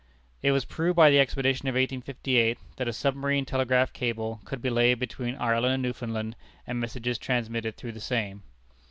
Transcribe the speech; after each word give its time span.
It 0.41 0.51
was 0.51 0.65
proved 0.65 0.95
by 0.95 1.11
the 1.11 1.19
expedition 1.19 1.67
of 1.67 1.73
1858, 1.73 2.57
that 2.77 2.87
a 2.87 2.91
Submarine 2.91 3.45
Telegraph 3.45 3.93
Cable 3.93 4.41
could 4.45 4.59
be 4.59 4.71
laid 4.71 4.97
between 4.97 5.35
Ireland 5.35 5.75
and 5.75 5.83
Newfoundland, 5.83 6.35
and 6.65 6.79
messages 6.79 7.19
transmitted 7.19 7.77
through 7.77 7.91
the 7.91 7.99
same. 8.01 8.41